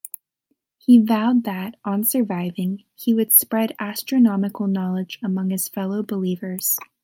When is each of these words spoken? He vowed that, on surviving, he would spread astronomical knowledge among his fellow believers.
He 0.79 0.97
vowed 0.97 1.43
that, 1.43 1.75
on 1.85 2.03
surviving, 2.05 2.85
he 2.95 3.13
would 3.13 3.31
spread 3.31 3.75
astronomical 3.77 4.65
knowledge 4.65 5.19
among 5.21 5.51
his 5.51 5.67
fellow 5.67 6.01
believers. 6.01 6.75